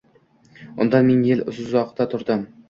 [0.85, 2.49] Undan ming yili uzoqda turdim